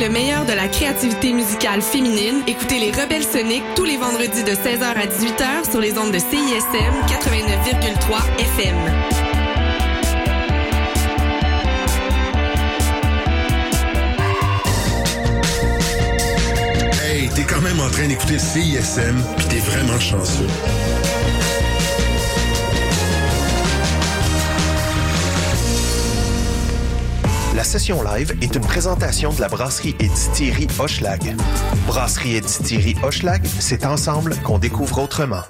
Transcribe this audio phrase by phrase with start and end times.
[0.00, 4.52] le meilleur de la créativité musicale féminine, écoutez les Rebelles Soniques tous les vendredis de
[4.52, 8.76] 16h à 18h sur les ondes de CISM 89,3 FM.
[17.04, 20.46] Hey, t'es quand même en train d'écouter CISM, puis t'es vraiment chanceux.
[27.56, 31.34] La session live est une présentation de la brasserie et distillerie Hochelag.
[31.84, 35.42] Brasserie et distillerie Hochelag, c'est ensemble qu'on découvre autrement.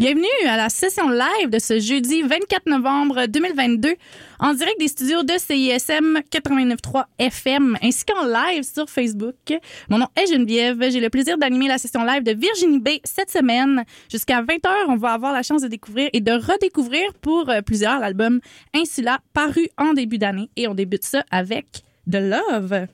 [0.00, 3.96] Bienvenue à la session live de ce jeudi 24 novembre 2022
[4.38, 9.34] en direct des studios de CISM 89.3 FM ainsi qu'en live sur Facebook.
[9.90, 10.82] Mon nom est Geneviève.
[10.90, 13.84] J'ai le plaisir d'animer la session live de Virginie B cette semaine.
[14.10, 17.98] Jusqu'à 20h, on va avoir la chance de découvrir et de redécouvrir pour euh, plusieurs
[17.98, 18.40] l'album
[18.74, 22.86] Insula paru en début d'année et on débute ça avec The Love.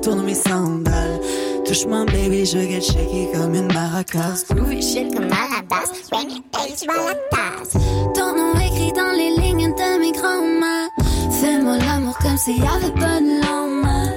[0.00, 1.20] retourne mes sandales.
[1.66, 4.44] Touche-moi, baby, je get shaky comme une maracas.
[4.50, 7.72] Groovy shit comme à la base, when you age, la tasse.
[8.14, 10.88] Ton nom écrit dans les lignes de mes grands-mères.
[11.40, 14.10] Fais-moi l'amour comme s'il y avait pas de lendemain.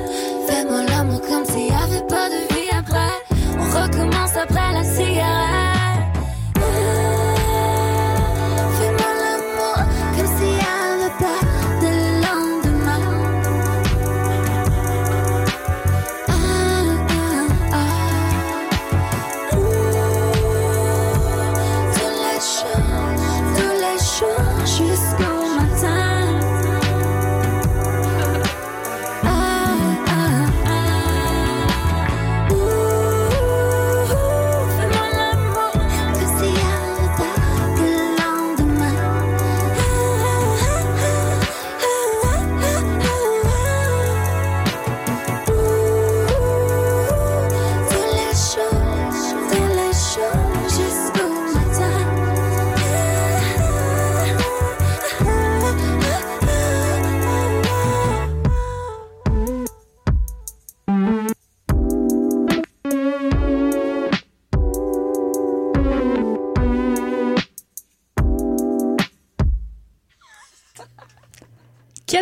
[0.48, 3.16] Fais-moi l'amour comme s'il y avait pas de vie après.
[3.60, 5.43] On recommence après la cigarette.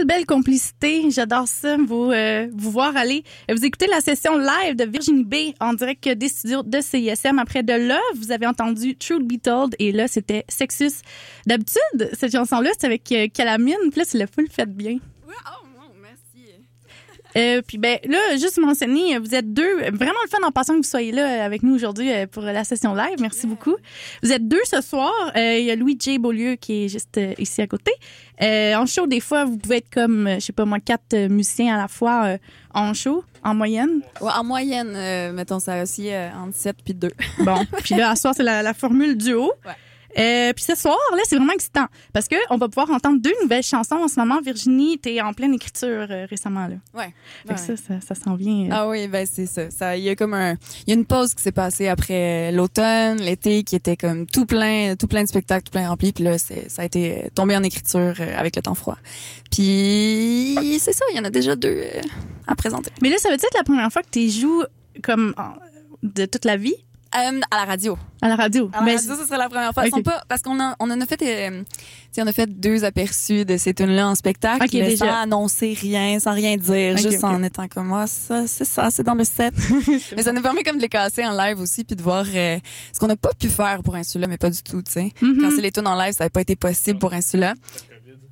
[0.05, 1.10] Belle, complicité.
[1.10, 3.24] J'adore ça, vous, euh, vous voir aller.
[3.50, 7.39] Vous écoutez la session live de Virginie B en direct des studios de CISM.
[7.39, 11.01] Après de là, vous avez entendu Truth Be Told et là, c'était Sexus.
[11.46, 13.75] D'habitude, cette chanson-là, c'est avec euh, Calamine.
[13.89, 14.98] Puis là, c'est le full fait bien.
[15.27, 15.61] oh, merci.
[17.38, 20.77] Euh, puis ben là, juste mentionner, vous êtes deux, vraiment le fun en passant que
[20.79, 23.15] vous soyez là avec nous aujourd'hui euh, pour la session live.
[23.19, 23.75] Merci beaucoup.
[24.21, 25.13] Vous êtes deux ce soir.
[25.35, 26.17] Euh, Il y a Louis J.
[26.19, 27.91] Beaulieu qui est juste euh, ici à côté.
[28.41, 31.75] Euh, en show, des fois, vous pouvez être comme, je sais pas moi, quatre musiciens
[31.75, 32.38] à la fois
[32.73, 34.01] en show, en moyenne.
[34.19, 37.09] Ouais, en moyenne, euh, mettons ça aussi entre 7 puis 2.
[37.39, 39.51] Bon, puis là, à ce soir, c'est la, la formule duo.
[39.65, 39.71] Ouais.
[40.18, 43.34] Euh, puis ce soir, là, c'est vraiment excitant parce que on va pouvoir entendre deux
[43.41, 44.41] nouvelles chansons en ce moment.
[44.41, 46.75] Virginie, t'es en pleine écriture euh, récemment là.
[46.94, 47.13] Ouais.
[47.48, 48.65] Fait que ça, ça, ça s'en vient.
[48.65, 49.70] euh, Ah oui, ben c'est ça.
[49.72, 50.53] Ça, il y a comme un,
[50.86, 54.46] il y a une pause qui s'est passée après l'automne, l'été, qui était comme tout
[54.46, 56.12] plein, tout plein de spectacles, tout plein rempli.
[56.12, 58.98] Puis là, ça a été tombé en écriture euh, avec le temps froid.
[59.51, 62.01] Puis c'est ça, il y en a déjà deux euh,
[62.48, 62.91] à présenter.
[63.01, 64.63] Mais là, ça veut dire que la première fois que tu joues
[65.03, 65.34] comme
[66.03, 66.75] de toute la vie
[67.13, 67.98] Euh, à la radio.
[68.22, 68.70] à la radio.
[68.74, 69.84] À la Mais radio, ce serait la première fois.
[69.86, 69.96] Ils Ok.
[69.98, 71.65] sont pas, parce qu'on a, on en a fait, euh, tu
[72.13, 75.06] sais, on a fait deux aperçus de ces tunes-là en spectacle, Ok, mais déjà.
[75.08, 79.03] sans annoncer rien, sans rien dire, juste en étant comme moi, ça, c'est ça, c'est
[79.03, 79.53] dans le set.
[80.15, 82.58] mais ça nous permet comme de les casser en live aussi, puis de voir euh,
[82.94, 85.12] ce qu'on n'a pas pu faire pour Insula, mais pas du tout, tu sais.
[85.20, 87.56] Quand c'est les tunes en live, ça n'avait pas été possible pour Insula.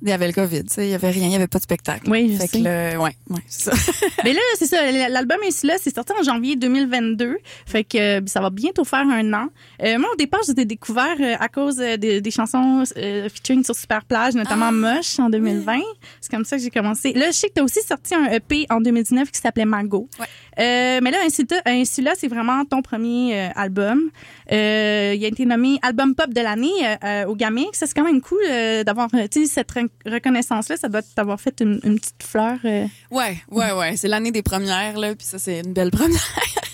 [0.02, 1.58] Il y avait le COVID, tu sais, il y avait rien, il y avait pas
[1.58, 2.10] de spectacle.
[2.10, 2.58] Oui, je fait sais.
[2.60, 3.14] que le, ouais,
[3.48, 3.72] ça.
[4.24, 4.90] Mais là, c'est ça.
[5.08, 5.74] L'album est là.
[5.78, 7.36] C'est sorti en janvier 2022.
[7.66, 9.48] Fait que euh, ça va bientôt faire un an.
[9.82, 13.62] Euh, moi, au départ, je t'ai découvert euh, à cause des, des chansons euh, featuring
[13.64, 15.80] sur Super Plage, notamment Ah, Moche en 2020.
[16.20, 17.12] C'est comme ça que j'ai commencé.
[17.12, 20.08] Là, je sais que t'as aussi sorti un EP en 2019 qui s'appelait Mago.
[20.18, 20.26] Ouais.
[20.60, 24.10] Euh, mais là, Insula, Insula c'est vraiment ton premier euh, album.
[24.52, 27.78] Euh, il a été nommé album pop de l'année au Gamix.
[27.78, 28.40] Ça, c'est quand même cool
[28.84, 30.76] d'avoir, cette re- reconnaissance-là.
[30.76, 32.58] Ça doit t'avoir fait une, une petite fleur.
[32.62, 36.20] Ouais, ouais, ouais, c'est l'année des premières, là, puis ça, c'est une belle première.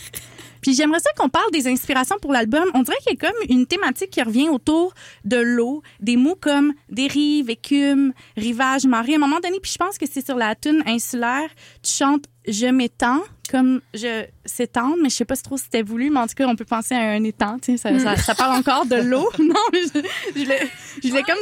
[0.66, 2.64] Puis j'aimerais ça qu'on parle des inspirations pour l'album.
[2.75, 6.35] On dirait qu'il y a comme une thématique qui revient autour de l'eau, des mots
[6.35, 9.12] comme dérive, écume, rivage, marée.
[9.12, 11.49] À un moment donné, puis je pense que c'est sur la tune insulaire,
[11.85, 15.83] tu chantes je m'étends comme je s'étendre, mais je sais pas si trop si c'était
[15.83, 18.17] voulu, mais en tout cas, on peut penser à un étang, tu sais, ça, ça,
[18.17, 19.29] ça parle encore de l'eau.
[19.38, 20.00] non, mais je,
[20.41, 20.59] je l'ai,
[21.03, 21.37] je l'ai comme.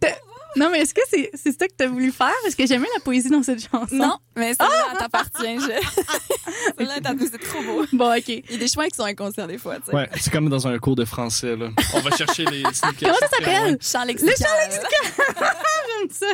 [0.00, 0.08] T'as-
[0.56, 2.34] Non, mais est-ce que c'est, c'est ça que tu as voulu faire?
[2.42, 3.94] Parce que j'aimais la poésie dans cette chanson.
[3.94, 5.58] Non, mais celle-là, elle t'appartient.
[5.58, 5.66] Je...
[6.78, 7.84] celle-là, t'as c'est trop beau.
[7.92, 8.28] Bon, OK.
[8.28, 9.96] Il y a des chemins qui sont inconscients des fois, tu sais.
[9.96, 11.70] Ouais, c'est comme dans un cours de français, là.
[11.94, 12.94] On va chercher les sneakers.
[13.00, 13.78] Comment ça s'appelle?
[13.80, 14.70] Champ Le lexical.
[16.00, 16.26] J'aime ça.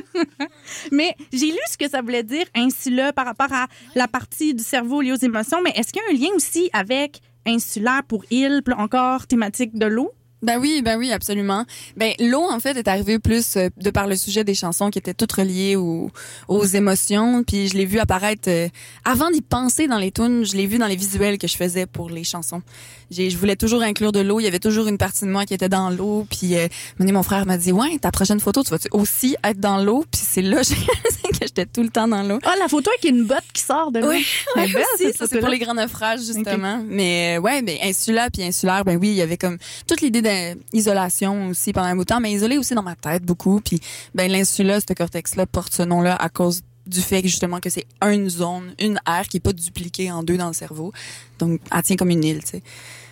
[0.92, 4.62] Mais j'ai lu ce que ça voulait dire insula par rapport à la partie du
[4.62, 5.60] cerveau liée aux émotions.
[5.62, 9.78] Mais est-ce qu'il y a un lien aussi avec insulaire pour île, puis encore thématique
[9.78, 10.12] de l'eau?
[10.42, 11.64] Ben oui, ben oui, absolument.
[11.96, 14.98] Ben l'eau en fait est arrivée plus euh, de par le sujet des chansons qui
[14.98, 16.10] étaient toutes reliées aux,
[16.48, 18.68] aux émotions, puis je l'ai vu apparaître euh,
[19.04, 21.86] avant d'y penser dans les tunes, je l'ai vu dans les visuels que je faisais
[21.86, 22.62] pour les chansons.
[23.10, 25.44] J'ai je voulais toujours inclure de l'eau, il y avait toujours une partie de moi
[25.44, 26.68] qui était dans l'eau, puis euh,
[26.98, 30.04] mon mon frère m'a dit "Ouais, ta prochaine photo, tu vas aussi être dans l'eau?"
[30.10, 30.62] Puis c'est là
[31.30, 32.38] que j'étais tout le temps dans l'eau.
[32.44, 34.08] Ah, la photo avec une botte qui sort de l'eau.
[34.08, 34.24] Oui,
[34.56, 36.82] ouais, belle, aussi, ça c'est pour les grands naufrages justement.
[36.88, 40.22] Mais euh, ouais, ben insula puis insulaire, ben oui, il y avait comme toute l'idée
[40.72, 43.60] d'isolation aussi pendant un bout de temps, mais isolé aussi dans ma tête beaucoup.
[43.60, 43.80] Puis
[44.14, 47.86] ben l'insula, ce cortex-là porte ce nom-là à cause du fait que justement que c'est
[48.02, 50.92] une zone, une aire qui est pas dupliquée en deux dans le cerveau.
[51.38, 52.62] Donc elle tient comme une île, tu sais.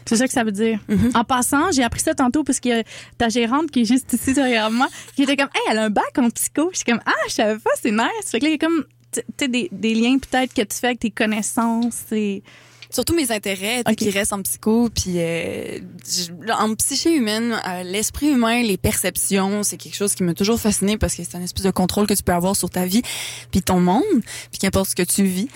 [0.09, 0.81] C'est ça que ça veut dire.
[0.89, 1.11] Mhm.
[1.15, 2.83] En passant, j'ai appris ça tantôt parce que
[3.19, 5.91] ta gérante qui est juste ici derrière moi, qui était comme, hey, elle a un
[5.91, 6.71] bac en psycho.
[6.73, 8.09] Je suis comme, ah, je savais pas, c'est nice.
[8.25, 10.79] Fait que là, il y a comme, tu sais, des, des liens peut-être que tu
[10.79, 12.11] fais avec tes connaissances.
[12.13, 12.43] Et...
[12.91, 15.79] Surtout mes intérêts, qui restent en psycho, puis euh,
[16.59, 20.97] en psyché humaine, euh, l'esprit humain, les perceptions, c'est quelque chose qui m'a toujours fasciné
[20.97, 23.03] parce que c'est un espèce de contrôle que tu peux avoir sur ta vie,
[23.51, 24.03] puis ton monde,
[24.51, 25.49] puis qu'importe ce que tu vis.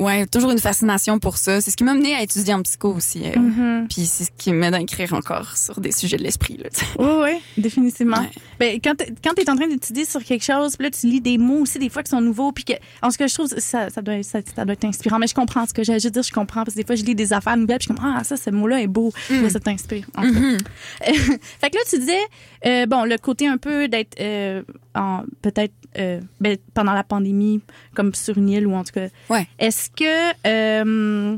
[0.00, 1.60] Ouais, toujours une fascination pour ça.
[1.60, 3.22] C'est ce qui m'a mené à étudier en psycho aussi.
[3.24, 3.86] euh, Mhm.
[3.88, 6.58] Puis c'est ce qui m'aide à écrire encore sur des sujets de l'esprit.
[6.98, 8.18] Oui, oui, définitivement.
[8.18, 8.30] Ouais.
[8.58, 8.94] Ben, quand
[9.34, 11.78] tu es en train d'étudier sur quelque chose, puis là, tu lis des mots aussi,
[11.78, 14.22] des fois, qui sont nouveaux, puis que, en ce que je trouve, ça, ça, doit,
[14.22, 15.18] ça, ça doit être inspirant.
[15.18, 17.02] Mais je comprends ce que j'ai à dire, je comprends, parce que des fois, je
[17.04, 19.12] lis des affaires nouvelles, puis je suis comme, ah, ça, ce mot-là est beau.
[19.30, 20.06] Là, ça t'inspire.
[20.16, 20.22] en.
[20.24, 20.58] Mhm.
[21.02, 22.12] fait que là, tu disais,
[22.66, 24.62] euh, bon, le côté un peu d'être, euh,
[25.42, 27.60] peut-être, euh, ben, pendant la pandémie,
[27.94, 29.08] comme sur une île, ou en tout cas.
[29.28, 29.46] Ouais.
[29.58, 31.36] Est-ce que, euh,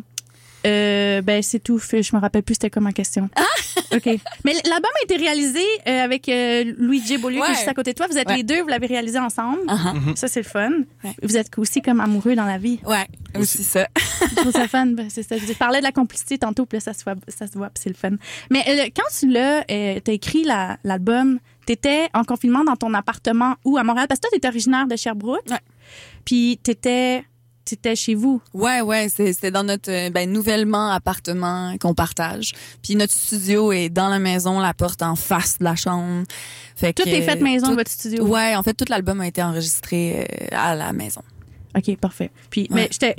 [0.66, 1.78] Euh, ben, c'est tout.
[1.78, 3.28] Je me rappelle plus c'était quoi ma question.
[3.36, 3.44] Ah!
[3.96, 4.06] OK.
[4.44, 7.18] Mais l'album a été réalisé euh, avec euh, Louis J.
[7.18, 7.50] Beaulieu, qui Ouais.
[7.52, 8.08] est juste à côté de toi.
[8.10, 8.38] Vous êtes Ouais.
[8.38, 9.60] les deux, vous l'avez réalisé ensemble.
[9.68, 10.16] Uh-huh.
[10.16, 10.70] Ça, c'est le fun.
[11.04, 11.14] Ouais.
[11.22, 12.80] Vous êtes aussi comme amoureux dans la vie.
[12.84, 13.06] Ouais,
[13.38, 13.86] aussi ça.
[14.28, 14.86] Je trouve ça fun.
[14.86, 15.36] Ben, c'est ça.
[15.38, 17.80] Je parlais de la complicité tantôt, puis là, ça se voit, ça se voit puis
[17.84, 18.16] c'est le fun.
[18.50, 20.78] Mais euh, quand tu l'as, euh, t'as écrit la-
[21.66, 24.06] l'album, t'étais en confinement dans ton appartement où à Montréal?
[24.08, 25.49] Parce que toi, t'es originaire de Sherbrooke.
[25.50, 25.58] Ouais.
[26.25, 27.25] Puis t'étais,
[27.64, 28.40] t'étais chez vous.
[28.54, 32.52] Ouais, ouais, c'était dans notre euh, ben, nouvellement appartement qu'on partage.
[32.82, 36.25] Puis notre studio est dans la maison, la porte en face de la chambre.
[36.76, 38.25] Fait Tout que, est fait maison, tout- votre studio?
[38.26, 41.23] Ouais, en fait, tout l'album a été enregistré euh, à la maison.
[41.76, 42.30] OK, parfait.
[42.50, 42.68] Puis, Ouais.
[42.70, 43.14] mais j'étais,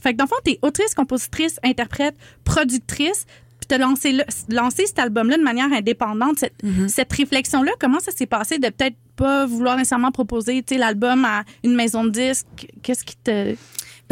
[0.00, 3.24] fait que dans le fond, t'es autrice, compositrice, interprète, productrice.
[3.62, 6.40] Puis t'as lancé, le- lancé cet album-là de manière indépendante.
[6.40, 6.88] Cette, Mm-hmm.
[6.88, 11.24] cette réflexion-là, comment ça s'est passé de peut-être pas vouloir nécessairement proposer, tu sais, l'album
[11.24, 12.66] à une maison de disques?
[12.82, 13.54] Qu'est-ce qui te...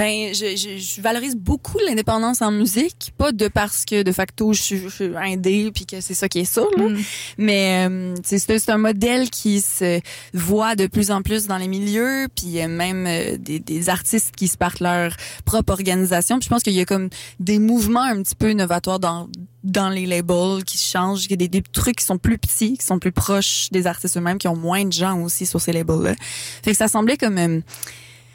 [0.01, 4.55] Ben, je, je, je valorise beaucoup l'indépendance en musique, pas de parce que de facto
[4.55, 6.89] je suis, je suis indé puis que c'est ça qui est sûr, là.
[6.89, 6.99] Mm.
[7.37, 10.01] mais euh, c'est un modèle qui se
[10.33, 14.35] voit de plus en plus dans les milieux, puis euh, même euh, des, des artistes
[14.35, 16.39] qui se partent leur propre organisation.
[16.39, 19.29] Puis je pense qu'il y a comme des mouvements un petit peu innovatoires dans
[19.65, 22.79] dans les labels qui changent, il y a des, des trucs qui sont plus petits,
[22.79, 25.73] qui sont plus proches des artistes eux-mêmes, qui ont moins de gens aussi sur ces
[25.73, 26.15] labels-là.
[26.63, 27.61] Fait que ça semblait comme euh,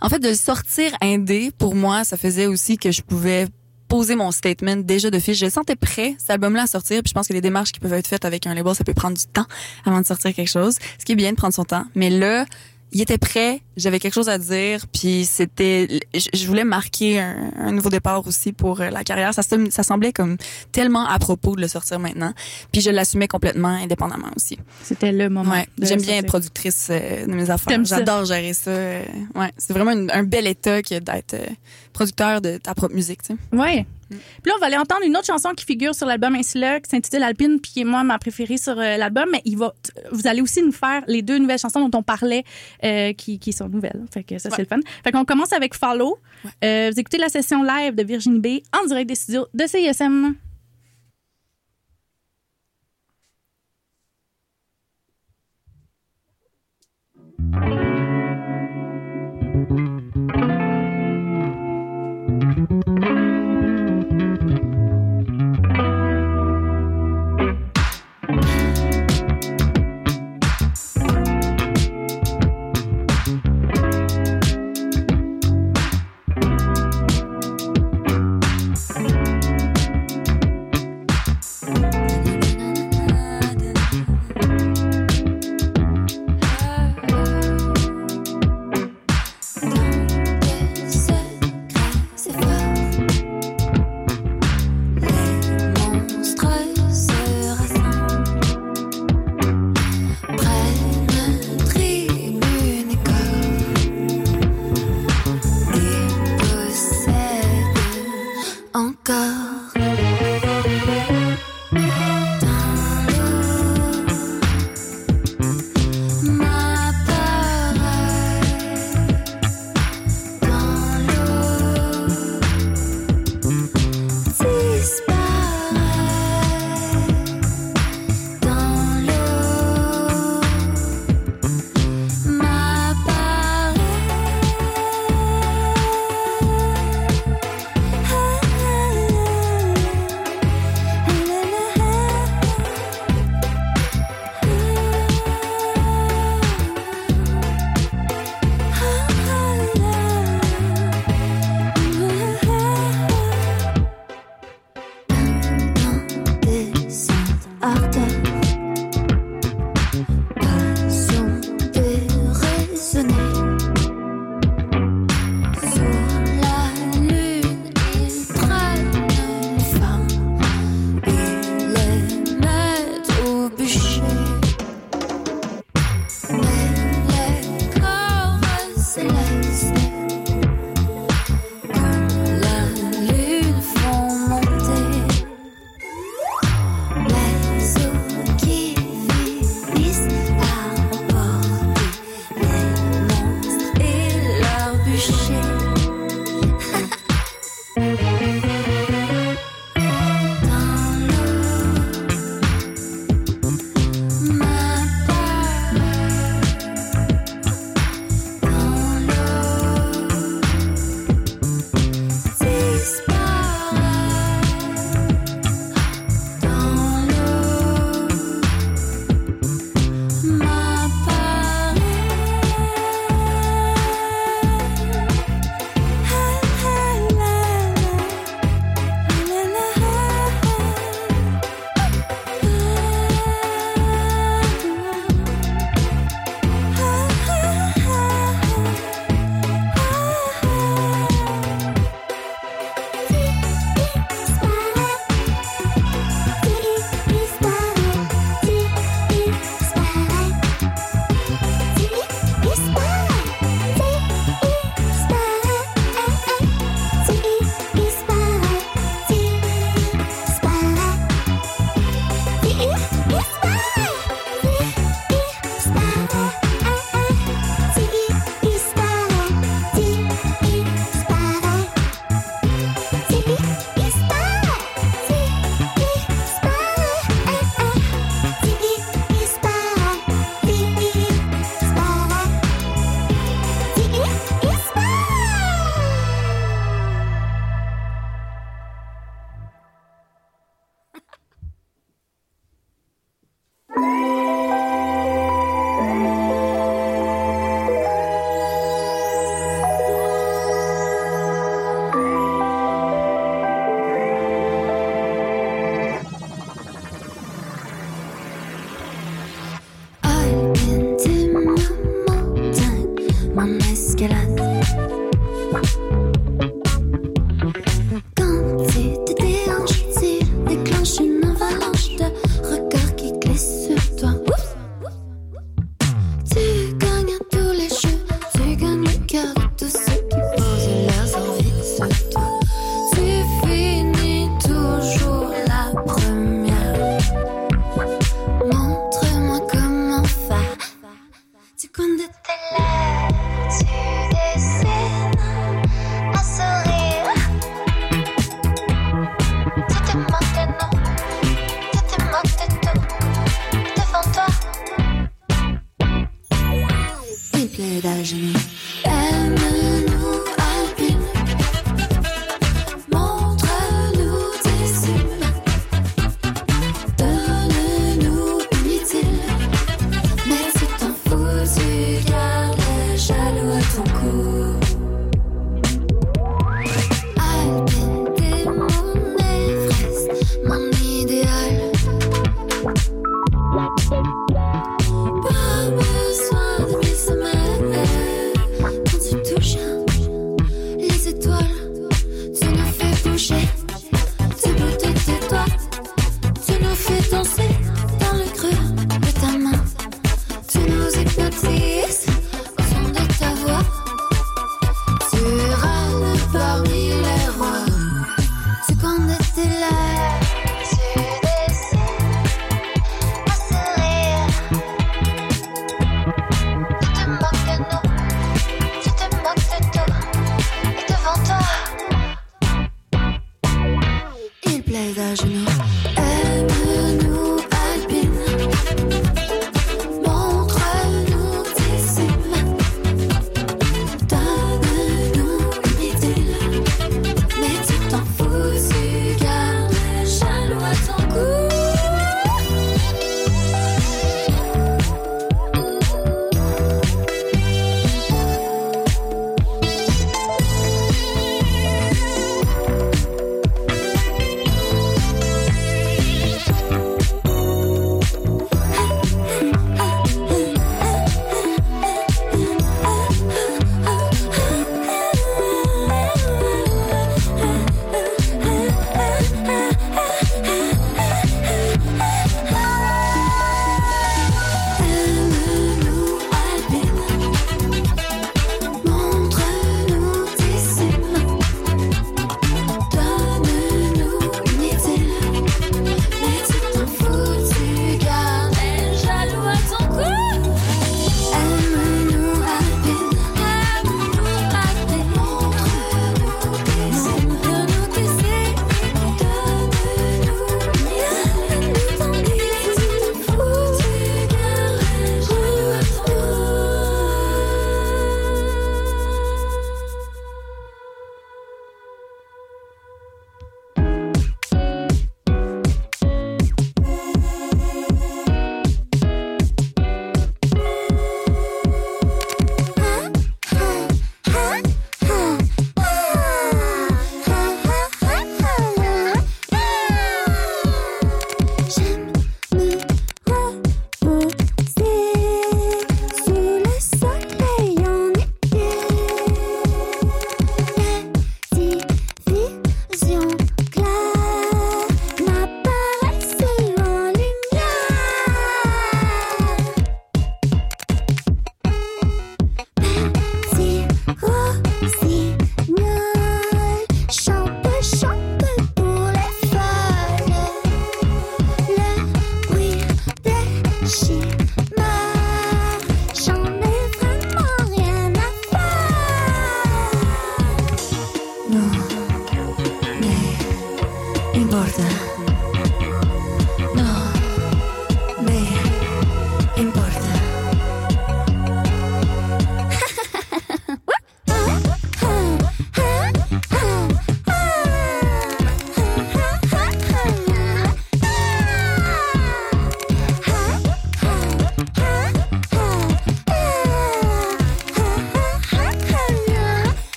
[0.00, 3.48] en fait, de sortir indé, pour moi, ça faisait aussi que je pouvais
[3.88, 5.38] poser mon statement déjà de fiche.
[5.38, 7.02] Je le sentais prêt, cet album-là, à sortir.
[7.02, 8.94] Puis je pense que les démarches qui peuvent être faites avec un label, ça peut
[8.94, 9.46] prendre du temps
[9.84, 10.76] avant de sortir quelque chose.
[10.98, 11.84] Ce qui est bien de prendre son temps.
[11.94, 12.44] Mais là,
[12.92, 17.72] il était prêt, j'avais quelque chose à dire, puis c'était, je, voulais marquer un, un
[17.72, 19.34] nouveau départ aussi pour euh, la carrière.
[19.34, 20.36] Ça, ça semblait comme
[20.72, 22.32] tellement à propos de le sortir maintenant.
[22.72, 24.58] Puis je l'assumais complètement indépendamment aussi.
[24.82, 25.50] C'était le moment.
[25.52, 26.06] Ouais, j'aime sortir.
[26.06, 27.84] bien être productrice euh, de mes affaires.
[27.84, 28.70] J'adore gérer ça.
[28.70, 29.02] euh,
[29.34, 31.36] ouais, c'est vraiment une- un bel état que d'être
[31.92, 33.56] producteur de ta propre musique, tu sais.
[33.56, 33.86] Ouais.
[34.10, 34.16] Mm.
[34.42, 36.90] Puis là, on va aller entendre une autre chanson qui figure sur l'album Insula, qui
[36.90, 39.28] s'intitule Alpine, puis qui est moi ma préférée sur euh, l'album.
[39.32, 39.74] Mais il va,
[40.12, 42.44] vous allez aussi nous faire les deux nouvelles chansons dont on parlait,
[42.84, 44.04] euh, qui, qui sont nouvelles.
[44.12, 44.80] Fait que ça, c'est le fun.
[45.04, 46.18] Fait qu'on commence avec Follow.
[46.64, 50.34] Euh, vous écoutez la session live de Virginie B en direct des studios de CISM.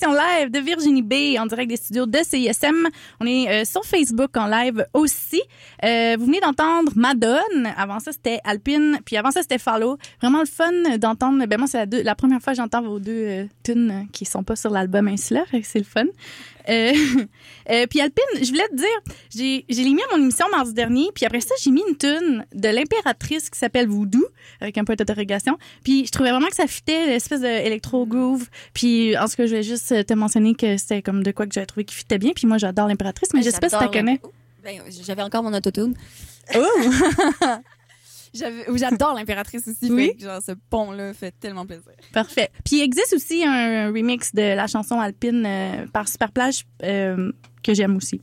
[0.00, 2.88] Session live de Virginie B en direct des studios de CISM.
[3.20, 5.42] On est euh, sur Facebook en live aussi.
[5.84, 7.68] Euh, vous venez d'entendre Madone.
[7.76, 8.98] Avant ça, c'était Alpine.
[9.04, 9.98] Puis avant ça, c'était Follow.
[10.20, 11.44] Vraiment le fun d'entendre.
[11.46, 14.56] Ben moi, c'est la, première fois que j'entends vos deux euh, tunes qui sont pas
[14.56, 15.44] sur l'album Insula.
[15.62, 16.04] C'est le fun.
[16.68, 16.92] Euh,
[17.70, 21.08] euh, puis Alpine, je voulais te dire, j'ai j'ai mis à mon émission mardi dernier,
[21.14, 24.24] puis après ça, j'ai mis une tune de l'impératrice qui s'appelle Voodoo,
[24.60, 25.58] avec un peu d'interrogation.
[25.84, 28.48] Puis je trouvais vraiment que ça fitait l'espèce de électro groove.
[28.74, 31.54] Puis en tout cas, je voulais juste te mentionner que c'était comme de quoi que
[31.54, 32.32] j'avais trouvé qui fitait bien.
[32.34, 34.20] Puis moi, j'adore l'impératrice, mais je sais pas si tu la connais.
[34.62, 35.94] Ben, J'avais encore mon autotune.
[36.54, 36.60] Oh!
[38.32, 39.90] J'adore l'impératrice aussi.
[39.90, 40.12] Oui?
[40.18, 41.92] fait genre, ce pont-là fait tellement plaisir.
[42.12, 42.50] Parfait.
[42.64, 47.74] Puis il existe aussi un remix de la chanson Alpine euh, par Superplage euh, que
[47.74, 48.20] j'aime aussi.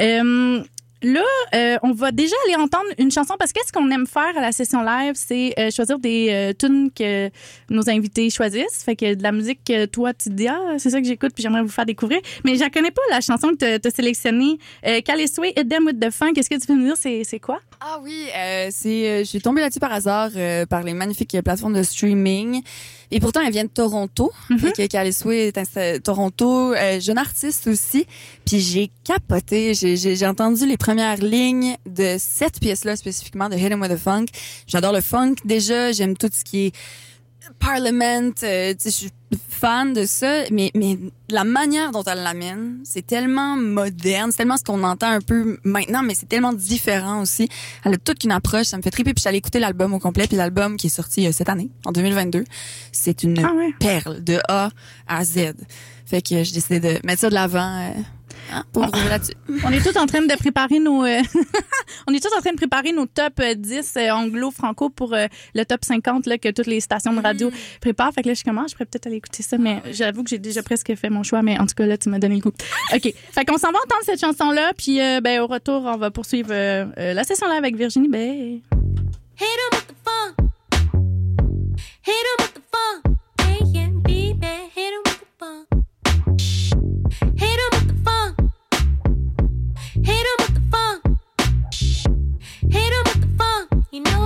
[0.00, 0.62] Euh,
[1.02, 1.22] là,
[1.54, 4.40] euh, on va déjà aller entendre une chanson parce que ce qu'on aime faire à
[4.40, 7.30] la session live, c'est euh, choisir des euh, tunes que
[7.70, 8.82] nos invités choisissent.
[8.84, 11.32] Fait que de la musique que toi, tu te dis, ah, c'est ça que j'écoute,
[11.34, 12.20] puis j'aimerais vous faire découvrir.
[12.44, 14.58] Mais je la connais pas, la chanson que tu as sélectionnée.
[14.86, 16.32] Euh, Calisway, Hit Them With The Fun.
[16.32, 16.96] Qu'est-ce que tu peux me dire?
[16.98, 17.60] C'est c'est quoi?
[17.80, 21.36] Ah oui, euh, c'est, euh, je suis tombée là-dessus par hasard euh, par les magnifiques
[21.44, 22.62] plateformes de streaming.
[23.10, 24.32] Et pourtant, elle vient de Toronto.
[24.58, 28.04] Fait que Calisway est à Toronto, euh, jeune artiste aussi.
[28.44, 29.74] Puis j'ai capoté.
[29.74, 34.26] J'ai entendu les premières lignes de cette pièce-là spécifiquement, de Hit 'em with the Funk.
[34.66, 35.92] J'adore le funk déjà.
[35.92, 36.72] J'aime tout ce qui est
[37.60, 38.32] Parliament.
[38.42, 39.10] euh, je suis
[39.50, 40.44] fan de ça.
[40.50, 44.30] Mais, mais la manière dont elle l'amène, c'est tellement moderne.
[44.32, 47.48] C'est tellement ce qu'on entend un peu maintenant, mais c'est tellement différent aussi.
[47.84, 49.12] Elle a toute une approche, ça me fait triper.
[49.14, 51.92] Puis allée écouter l'album au complet, puis l'album qui est sorti euh, cette année, en
[51.92, 52.42] 2022,
[52.90, 53.72] c'est une Ah ouais.
[53.78, 54.70] perle de A
[55.06, 55.52] à Z.
[56.06, 57.92] Fait que j'ai décidé de mettre ça de l'avant
[58.52, 59.18] euh, pour Ah.
[59.64, 61.20] On est tous en train de préparer nos euh,
[62.06, 65.26] on est tous en train de préparer nos top euh, 10 euh, anglo-franco pour euh,
[65.54, 68.12] le top 50 là, que toutes les stations de radio préparent.
[68.12, 70.38] Fait que là, je commence, je pourrais peut-être aller écouter ça, mais j'avoue que j'ai
[70.38, 72.52] déjà presque fait mon choix, mais en tout cas, là, tu m'as donné le coup.
[72.94, 73.12] OK.
[73.32, 76.50] Fait qu'on s'en va entendre cette chanson-là, puis euh, ben, au retour, on va poursuivre
[76.52, 78.08] euh, euh, la session là avec Virginie.
[78.08, 78.60] Ben,
[79.38, 80.48] Hit 'em with the funk.
[82.06, 83.16] Hit 'em with the funk.
[83.40, 84.08] A&B,
[84.40, 85.66] man, hit 'em with the funk.
[87.36, 87.65] Hit 'em.
[90.06, 91.02] Hit 'em with the funk.
[92.70, 93.86] Hit 'em with the funk.
[93.90, 94.25] You know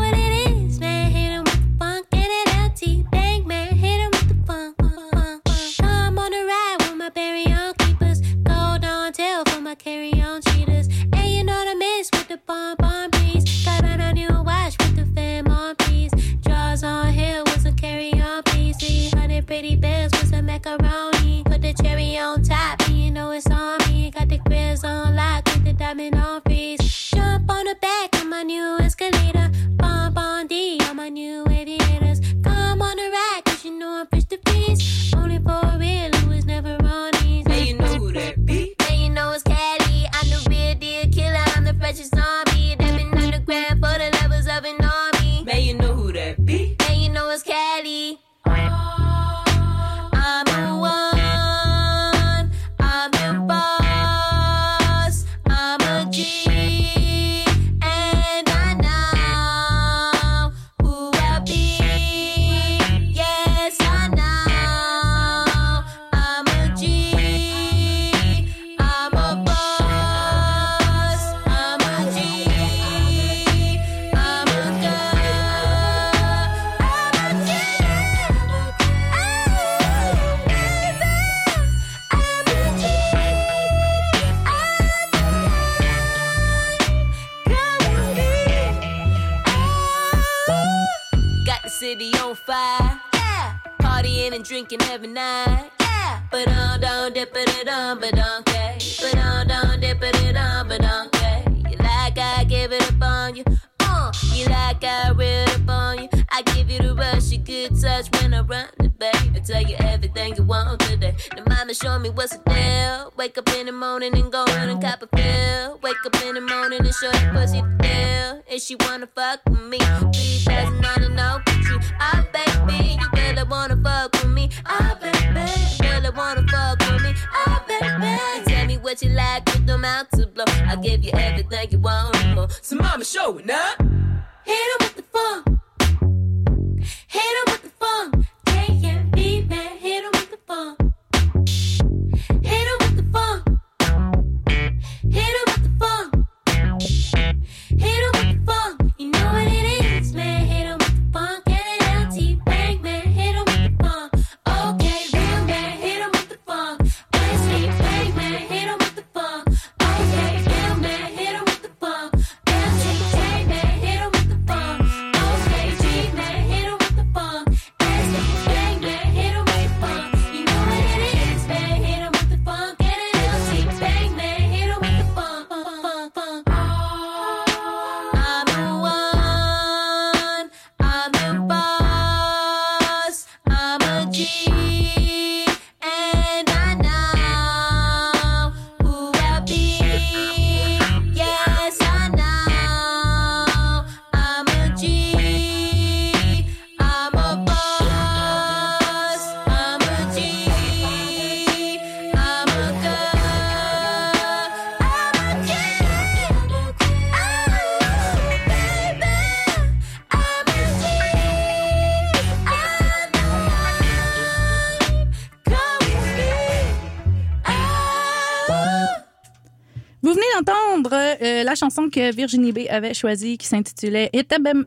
[221.70, 224.66] chanson que Virginie B avait choisie qui s'intitulait It Them...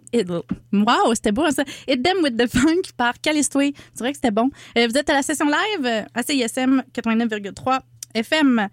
[0.71, 1.63] Wow, c'était beau ça.
[1.87, 3.59] It Them with the Funk par Callisto.
[3.59, 4.49] C'est vrai que c'était bon.
[4.77, 7.79] Euh, vous êtes à la session live à CISM 89,3
[8.15, 8.69] FM.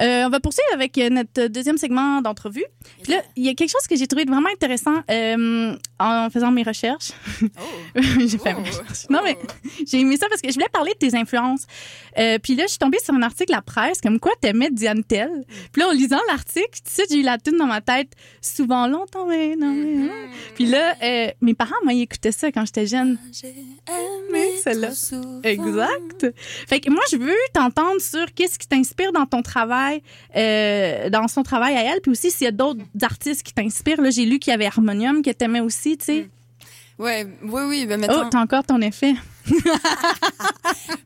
[0.00, 2.64] Euh, on va poursuivre avec euh, notre deuxième segment d'entrevue.
[3.02, 6.50] Puis là, il y a quelque chose que j'ai trouvé vraiment intéressant euh, en faisant
[6.50, 7.12] mes recherches.
[7.94, 9.08] j'ai fait mes recherches.
[9.08, 9.36] Non, mais
[9.86, 11.66] j'ai aimé ça parce que je voulais parler de tes influences.
[12.18, 14.70] Euh, puis là, je suis tombée sur un article à la presse comme quoi t'aimais
[14.70, 15.44] Diane Tell.
[15.72, 18.86] Puis là, en lisant l'article, tu sais, j'ai eu la tune dans ma tête souvent
[18.86, 20.12] longtemps, mais non, mais non.
[20.54, 20.94] Puis là,
[21.40, 23.18] mes parents, moi, ils écoutaient ça quand j'étais jeune.
[24.32, 24.90] Mais celle-là.
[25.42, 26.26] Exact.
[26.68, 29.85] Fait que moi, je veux t'entendre sur qu'est-ce qui t'inspire dans ton travail,
[30.36, 34.00] euh, dans son travail à elle, puis aussi s'il y a d'autres artistes qui t'inspirent.
[34.00, 36.28] Là, j'ai lu qu'il y avait Harmonium que t'aimais aussi, tu sais.
[36.98, 37.86] Ouais, oui, oui.
[37.86, 39.14] Ben, Oh, mettons, t'as encore ton effet.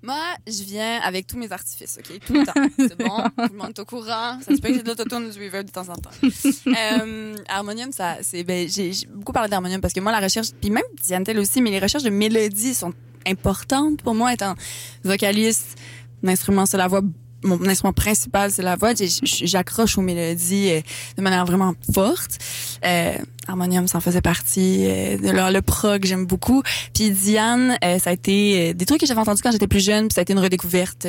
[0.02, 2.20] moi, je viens avec tous mes artifices, OK?
[2.24, 2.52] Tout le temps.
[2.78, 3.22] C'est bon.
[3.46, 4.38] Tout le monde est au courant.
[4.40, 6.10] Ça se peut que j'ai de l'autotune, du reverb de temps en temps.
[6.22, 10.70] Euh, Harmonium, ça, c'est, ben, j'ai beaucoup parlé d'harmonium parce que moi, la recherche, puis
[10.70, 12.92] même Diane Tell aussi, mais les recherches de mélodie sont
[13.26, 14.54] importantes pour moi, étant
[15.02, 15.76] vocaliste.
[16.24, 17.02] Instrument, c'est la voix.
[17.42, 18.92] Mon instrument principal, c'est la voix.
[19.22, 20.80] J'accroche aux mélodies euh,
[21.16, 22.38] de manière vraiment forte.
[22.84, 23.14] Euh,
[23.48, 24.84] Harmonium, ça en faisait partie.
[24.86, 26.62] Euh, de leur, le prog, j'aime beaucoup.
[26.94, 29.84] Puis Diane, euh, ça a été euh, des trucs que j'avais entendus quand j'étais plus
[29.84, 31.06] jeune, puis ça a été une redécouverte.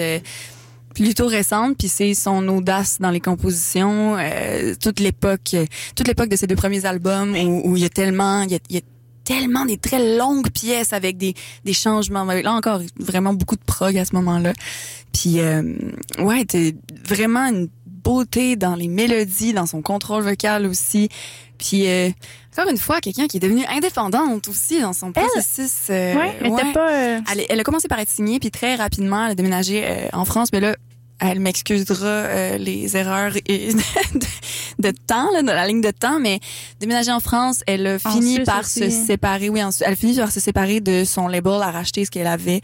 [0.94, 5.56] plutôt récente puis c'est son audace dans les compositions euh, toute l'époque
[5.96, 8.56] toute l'époque de ses deux premiers albums où, où il y a tellement il y
[8.56, 8.82] a, il y a
[9.32, 11.34] tellement des très longues pièces avec des
[11.66, 14.54] des changements là encore vraiment beaucoup de prog à ce moment-là
[15.14, 15.62] puis euh,
[16.20, 16.76] ouais t'es
[17.08, 21.10] vraiment une beauté dans les mélodies dans son contrôle vocal aussi
[21.58, 22.10] puis euh,
[22.58, 26.48] encore une fois quelqu'un qui est devenue indépendante aussi dans son processus euh, ouais, elle
[26.50, 26.74] ouais.
[26.74, 26.92] pas.
[26.92, 30.08] euh, Elle, elle a commencé par être signée, puis très rapidement, elle a déménagé euh,
[30.14, 30.50] en France.
[30.52, 30.76] Mais là,
[31.22, 33.74] elle m'excusera euh, les erreurs et
[34.16, 34.20] de,
[34.80, 36.40] de temps, là, dans la ligne de temps, mais
[36.80, 38.80] déménager en France, elle a En fini Suisse par aussi.
[38.80, 39.50] se séparer.
[39.50, 42.28] Oui, en elle a fini par se séparer de son label, à racheter ce qu'elle
[42.28, 42.62] avait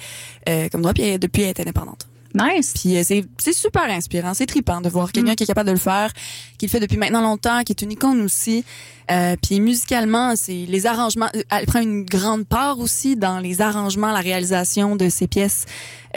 [0.50, 2.08] euh, comme droit, puis depuis, elle est indépendante.
[2.38, 2.74] Nice.
[2.80, 5.74] Puis euh, c'est c'est super inspirant, c'est trippant de voir quelqu'un qui est capable de
[5.74, 6.12] le faire,
[6.58, 8.64] qui le fait depuis maintenant longtemps, qui est une icône aussi.
[9.10, 11.30] Euh, puis musicalement, c'est les arrangements.
[11.36, 15.64] euh, Elle prend une grande part aussi dans les arrangements, la réalisation de ses pièces,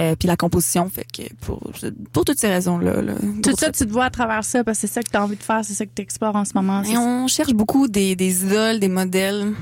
[0.00, 0.90] euh, puis la composition.
[0.90, 1.60] Fait que pour
[2.12, 2.94] pour toutes ces raisons là.
[3.44, 5.22] Tout ça, tu te vois à travers ça parce que c'est ça que tu as
[5.22, 6.82] envie de faire, c'est ça que tu explores en ce moment.
[6.82, 9.52] Et on cherche beaucoup des, des idoles, des modèles.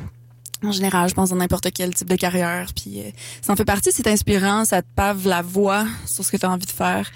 [0.62, 2.70] En général, je pense dans n'importe quel type de carrière.
[2.74, 3.11] Puis euh,
[3.42, 6.46] ça en fait partie, c'est inspirant, ça te pave la voix sur ce que tu
[6.46, 7.11] as envie de faire.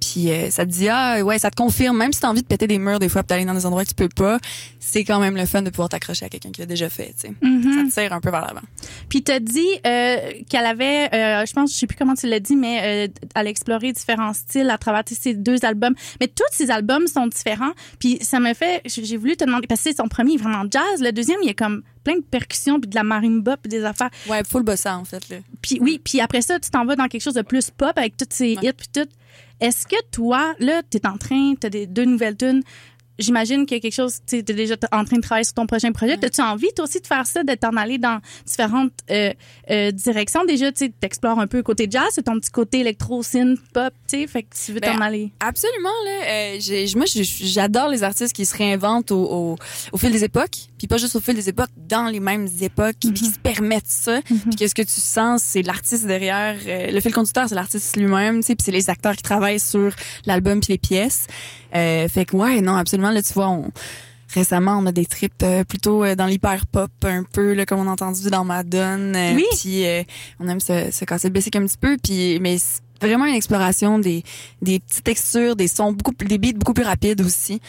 [0.00, 2.42] Puis euh, ça te dit ah ouais, ça te confirme même si tu as envie
[2.42, 4.38] de péter des murs des fois, d'aller dans des endroits que tu peux pas,
[4.82, 7.28] c'est quand même le fun de pouvoir t'accrocher à quelqu'un qui l'a déjà fait, tu
[7.28, 7.32] sais.
[7.40, 7.88] Mhm.
[7.90, 8.60] Ça te tire un peu vers l'avant.
[9.08, 10.18] Puis t'as dit euh,
[10.50, 13.46] qu'elle avait, euh, je pense, je sais plus comment tu l'as dit, mais euh, elle
[13.46, 15.94] a exploré différents styles à travers ces deux albums.
[16.20, 17.72] Mais tous ces albums sont différents.
[18.00, 21.00] Puis ça me fait, j'ai voulu te demander parce que c'est son premier vraiment jazz.
[21.00, 24.10] Le deuxième, il a comme plein de percussions puis de la marimba puis des affaires.
[24.28, 25.36] Ouais, full bossa en fait là.
[25.60, 28.16] Puis oui, puis après ça, tu t'en vas dans quelque chose de plus pop avec
[28.16, 29.08] toutes ces hits puis tout.
[29.60, 32.62] Est-ce que toi, là, t'es en train, t'as des deux nouvelles tunes.
[33.22, 35.66] J'imagine qu'il y a quelque chose, tu es déjà en train de travailler sur ton
[35.66, 36.22] prochain projet.
[36.22, 39.32] As-tu envie, toi aussi, de faire ça, de t'en aller dans différentes euh,
[39.70, 40.44] euh, directions?
[40.44, 43.92] Déjà, tu sais, t'explores un peu le côté jazz, ton petit côté électro, synth, pop,
[44.08, 45.32] tu sais, fait que tu veux Ben, t'en aller.
[45.40, 46.56] Absolument là.
[46.56, 49.56] Euh, moi, j'adore les artistes qui se réinventent au, au,
[49.92, 52.96] au fil des époques, puis pas juste au fil des époques, dans les mêmes époques,
[53.00, 54.20] puis qui se permettent ça.
[54.22, 56.56] Puis qu'est-ce que tu sens, c'est l'artiste derrière.
[56.66, 59.60] euh, le fil conducteur, c'est l'artiste lui-même, tu sais, puis c'est les acteurs qui travaillent
[59.60, 59.92] sur
[60.26, 61.26] l'album puis les pièces.
[61.74, 63.10] Euh, fait que ouais, non, absolument.
[63.10, 63.70] Là, tu vois, on
[64.34, 67.80] récemment, on a des trips euh, plutôt euh, dans l'hyper pop un peu là, comme
[67.80, 69.18] on a entendu dans Madonna.
[69.18, 69.44] Euh, Oui.
[69.60, 70.02] Puis euh,
[70.40, 71.96] on aime se, se casser le basic un petit peu.
[72.02, 72.56] Puis mais
[73.00, 74.22] vraiment une exploration des
[74.62, 77.60] des petites textures, des sons beaucoup plus, des beats beaucoup plus rapides aussi.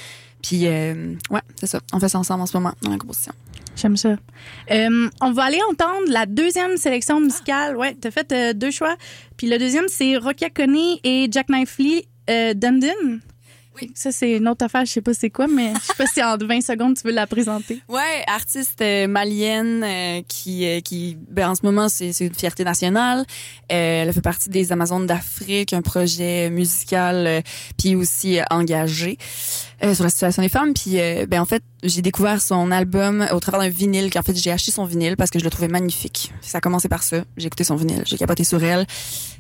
[0.42, 1.80] Puis euh, ouais, c'est ça.
[1.92, 3.34] On fait ça ensemble en ce moment dans la composition.
[3.76, 4.16] J'aime ça.
[4.72, 7.76] Euh, on va aller entendre la deuxième sélection musicale.
[7.76, 8.96] Ouais, t'as fait euh, deux choix.
[9.36, 13.20] Puis le deuxième, c'est Rokia Coney et Jack Knifley euh, Dundon.
[13.82, 13.92] Oui.
[13.96, 14.86] Ça, c'est une autre affaire.
[14.86, 17.14] Je sais pas c'est quoi, mais je sais pas si en 20 secondes, tu veux
[17.14, 17.82] la présenter.
[17.90, 22.64] Ouais, artiste euh, malienne euh, qui euh, qui ben, en ce moment c'est une fierté
[22.64, 23.20] nationale.
[23.72, 27.44] Euh, elle fait partie des Amazones d'Afrique, un projet musical
[27.78, 29.18] puis aussi engagé
[29.94, 30.74] sur la situation des femmes.
[30.74, 30.98] Puis
[31.28, 34.72] ben en fait j'ai découvert son album au travers d'un vinyle qu'en fait j'ai acheté
[34.72, 36.32] son vinyle parce que je le trouvais magnifique.
[36.42, 37.24] Ça a commencé par ça.
[37.38, 38.86] J'ai écouté son vinyle, j'ai capoté sur elle.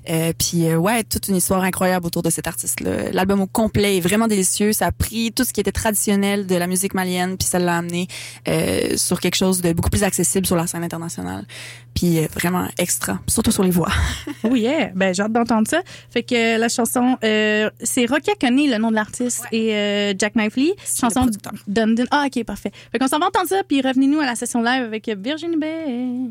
[0.09, 3.11] Euh, puis euh, ouais, toute une histoire incroyable autour de cet artiste-là.
[3.13, 4.73] L'album au complet est vraiment délicieux.
[4.73, 7.77] Ça a pris tout ce qui était traditionnel de la musique malienne puis ça l'a
[7.77, 8.07] amené
[8.47, 11.45] euh, sur quelque chose de beaucoup plus accessible sur la scène internationale.
[11.93, 13.91] Puis euh, vraiment extra, surtout sur les voix.
[14.45, 15.81] Oh yeah, ben j'ai hâte d'entendre ça.
[16.09, 20.13] Fait que euh, la chanson, euh, c'est Rocky Coney, le nom de l'artiste, et euh,
[20.17, 21.27] Jack Knifley, chanson.
[21.67, 22.03] Dundon.
[22.11, 22.71] Ah ok, parfait.
[22.91, 26.29] Fait qu'on s'en va entendre ça, puis revenez-nous à la session live avec Virginie Bay.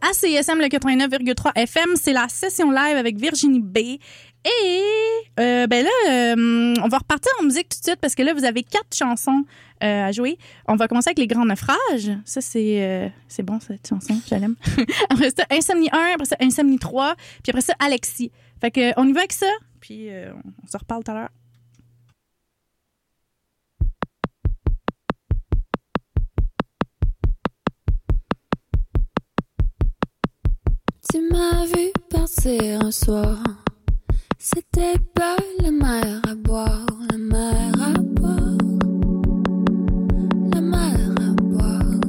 [0.00, 1.90] À CISM le 89,3 FM.
[1.96, 3.78] C'est la session live avec Virginie B.
[4.44, 4.82] Et
[5.38, 8.32] euh, ben là, euh, on va repartir en musique tout de suite parce que là,
[8.32, 9.44] vous avez quatre chansons
[9.82, 10.38] euh, à jouer.
[10.66, 12.10] On va commencer avec Les Grands Naufrages.
[12.24, 14.18] Ça, c'est c'est bon, cette chanson.
[14.28, 14.56] Je l'aime.
[15.10, 18.32] après ça, Insomnie 1, après ça, Insomnie 3, puis après ça, Alexis.
[18.60, 20.08] Fait que, on y va avec ça, puis
[20.64, 21.30] on se reparle tout à l'heure.
[31.12, 33.38] Tu m'as vu partir un soir.
[34.38, 38.58] C'était pas la mer à boire, la mer à boire,
[40.54, 42.00] la mer à boire.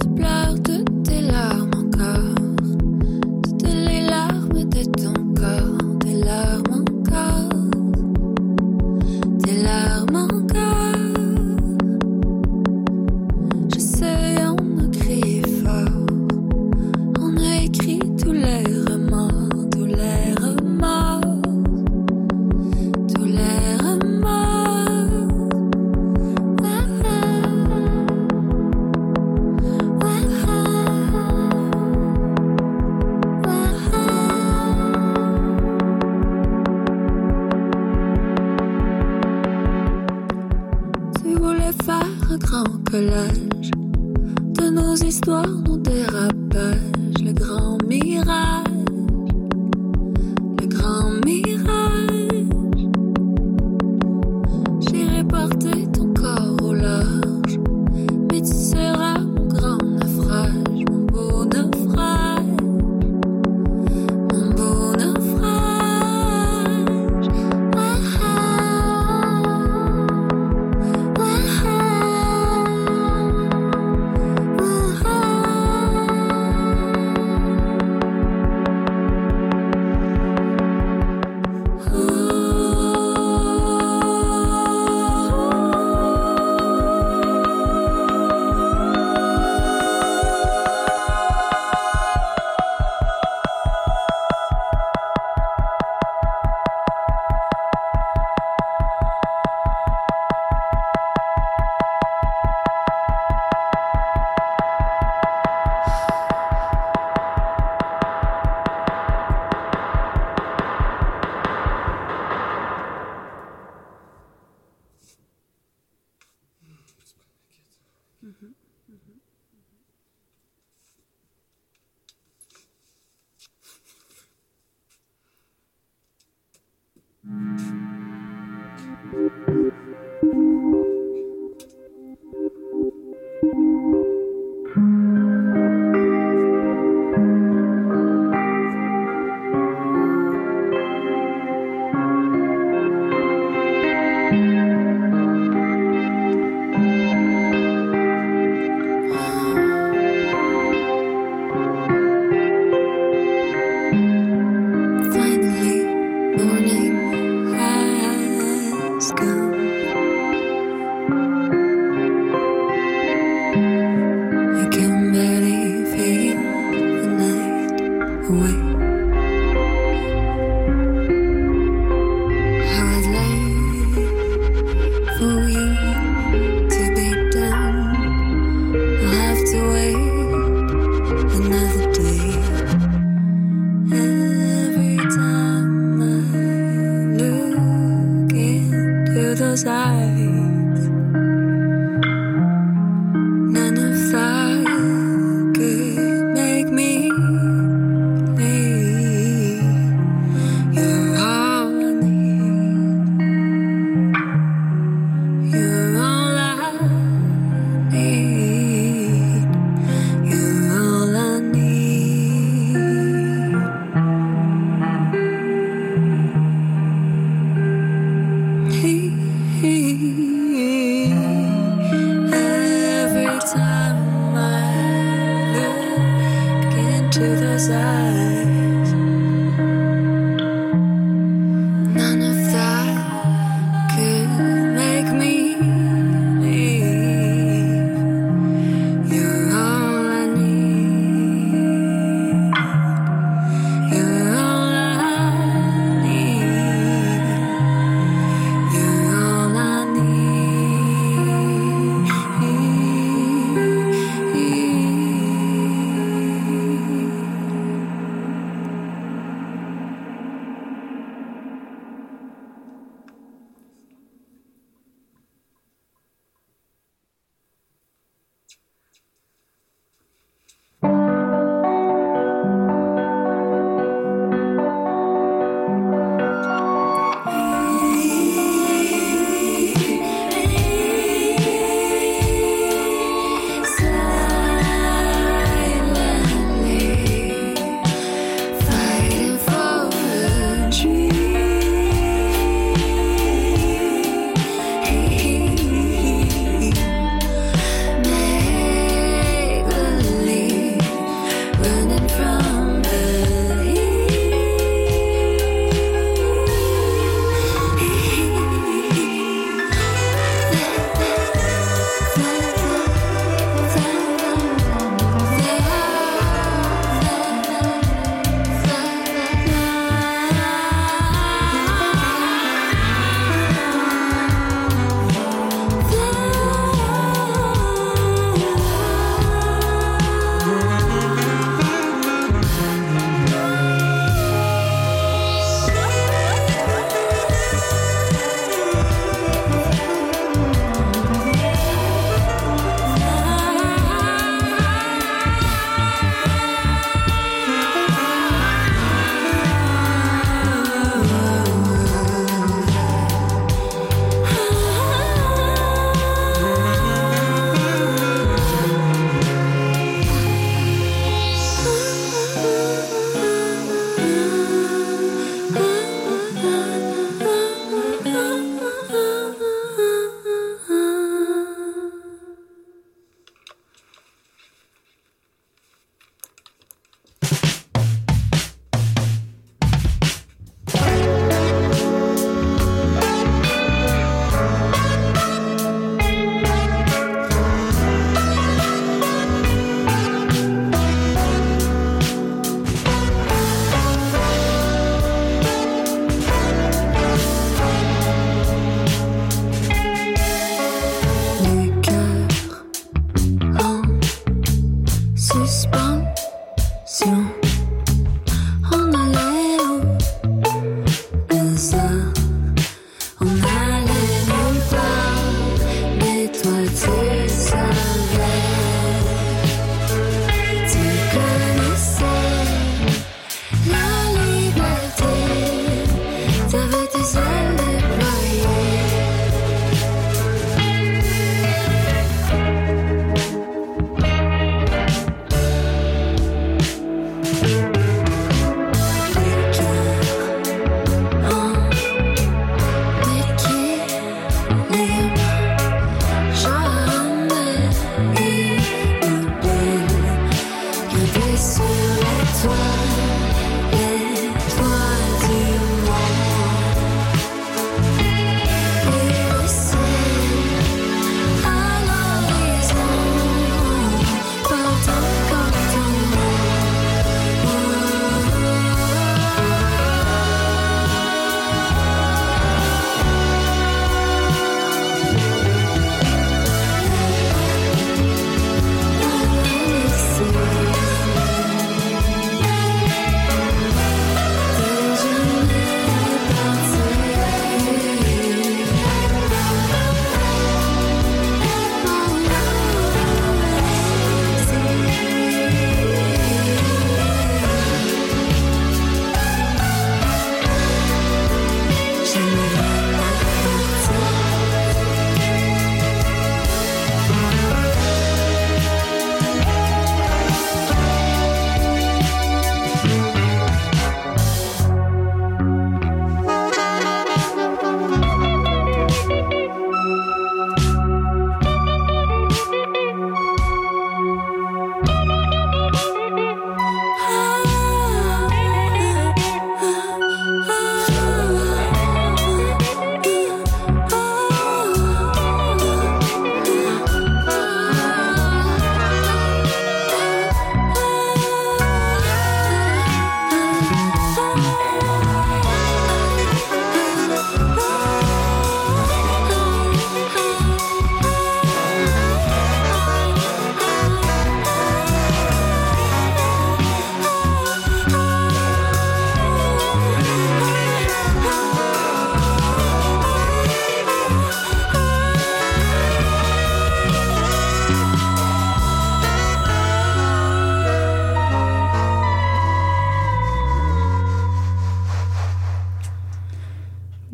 [0.00, 2.34] Tu pleures toutes tes larmes encore,
[3.42, 7.48] toutes les larmes de ton corps, tes larmes encore,
[9.42, 10.94] tes larmes encore.
[13.74, 14.09] Je sais,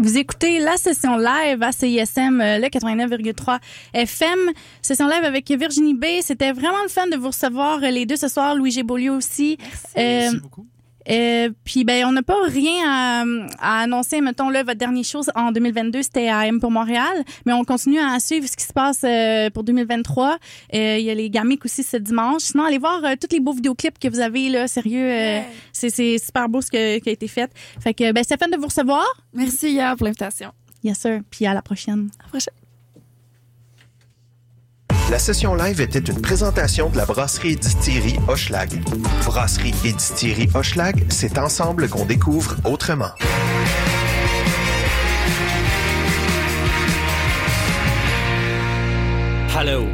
[0.07, 3.59] Vous écoutez la session live à CISM, euh, le 89,3
[3.93, 4.39] FM.
[4.81, 6.05] Session live avec Virginie B.
[6.21, 8.55] C'était vraiment le fun de vous recevoir euh, les deux ce soir.
[8.55, 8.85] Louis G.
[8.85, 9.59] Beaulieu aussi.
[9.97, 10.39] Merci.
[10.39, 10.65] beaucoup.
[11.09, 13.25] Euh, puis ben on n'a pas rien à,
[13.61, 14.21] à annoncer.
[14.21, 17.23] Mettons là votre dernière chose en 2022 c'était à M pour Montréal.
[17.45, 20.39] Mais on continue à suivre ce qui se passe euh, pour 2023
[20.75, 22.43] Euh, il y a les gamiques aussi ce dimanche.
[22.43, 25.41] Sinon allez voir euh, tous les beaux vidéoclips que vous avez là sérieux euh,
[25.73, 27.51] c'est c'est super beau ce que- qui a été fait.
[27.81, 29.07] Fait que ben c'est fun de vous recevoir.
[29.33, 30.51] Merci hier pour l'invitation.
[30.83, 31.21] Yes sir.
[31.31, 32.09] Puis à la prochaine.
[32.19, 32.66] À la prochaine
[35.09, 38.71] La session live était une présentation de la brasserie et distillerie Hochelag.
[39.25, 43.13] Brasserie et distillerie Hochelag, c'est ensemble qu'on découvre autrement.
[49.57, 49.87] Hello,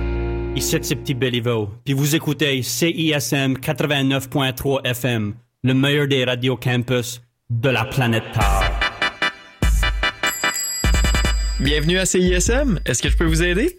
[0.56, 7.20] ici c'est Petit Béliveau, puis vous écoutez CISM 89.3 FM, le meilleur des radios campus
[7.50, 8.80] de la planète Terre.
[11.60, 12.80] Bienvenue à CISM.
[12.86, 13.78] Est-ce que je peux vous aider?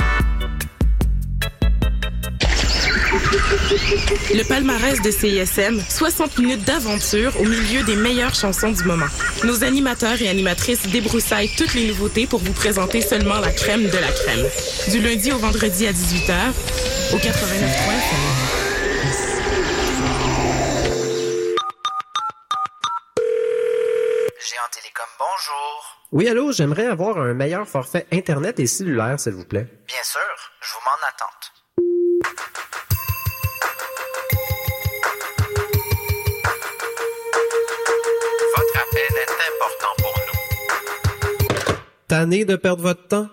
[3.31, 9.05] Le palmarès de CISM, 60 minutes d'aventure au milieu des meilleures chansons du moment.
[9.45, 13.97] Nos animateurs et animatrices débroussaillent toutes les nouveautés pour vous présenter seulement la crème de
[13.97, 14.45] la crème.
[14.89, 16.33] Du lundi au vendredi à 18h,
[17.13, 17.21] au 89.3
[24.41, 26.01] Géant Télécom, bonjour.
[26.11, 29.67] Oui, allô, j'aimerais avoir un meilleur forfait Internet et cellulaire, s'il vous plaît.
[29.87, 30.19] Bien sûr,
[30.59, 31.07] je vous mets en
[42.11, 43.29] Tanné de perdre votre temps?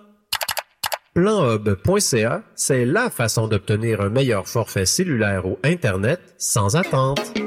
[1.13, 7.38] Planhub.ca, c'est la façon d'obtenir un meilleur forfait cellulaire ou Internet sans attente.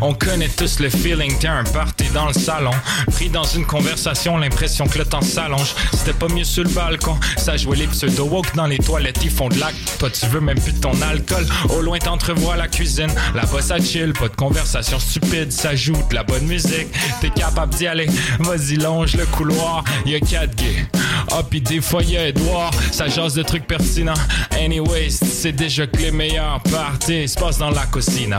[0.00, 2.70] On connaît tous le feeling, t'es un party dans le salon.
[3.12, 5.74] Pris dans une conversation, l'impression que le temps s'allonge.
[5.92, 7.18] C'était pas mieux sur le balcon.
[7.36, 9.98] Ça jouait les pseudo-woke dans les toilettes, ils font de l'acte.
[9.98, 11.46] Pas tu veux même plus de ton alcool.
[11.70, 13.10] Au loin t'entrevois la cuisine.
[13.34, 15.50] Là-bas ça chill, pas de conversation stupide.
[15.52, 16.88] Ça joue de la bonne musique.
[17.20, 18.06] T'es capable d'y aller.
[18.38, 19.84] Vas-y, longe le couloir.
[20.06, 20.86] Y'a quatre gays.
[21.32, 22.70] Ah, pis des fois y'a Edouard.
[22.92, 24.14] Ça jase de trucs pertinents.
[24.52, 27.86] Anyways, c'est déjà que les meilleurs parties se passent dans la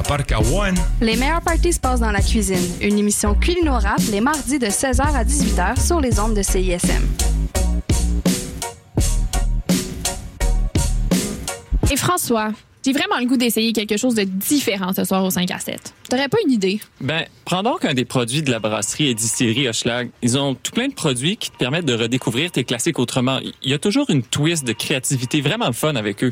[0.04, 0.76] part qu'à one.
[1.02, 2.58] Les meilleures parties se passent dans la cuisine.
[2.80, 7.02] Une émission culinorable les mardis de 16h à 18h sur les ondes de CISM.
[11.92, 12.52] Et François,
[12.86, 15.96] j'ai vraiment le goût d'essayer quelque chose de différent ce soir au 5 à 7.
[16.08, 16.80] T'aurais pas une idée?
[17.02, 20.12] Ben, prends donc un des produits de la brasserie et distillerie Hochelag.
[20.22, 23.40] Ils ont tout plein de produits qui te permettent de redécouvrir tes classiques autrement.
[23.64, 26.32] Il y a toujours une twist de créativité vraiment fun avec eux.